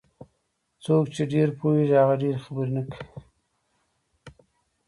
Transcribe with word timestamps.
څوک 0.83 1.05
چې 1.15 1.23
ډېر 1.33 1.49
پوهېږي 1.59 1.97
ډېرې 2.21 2.41
خبرې 2.43 2.71
نه 2.75 2.81
کوي. 2.91 3.07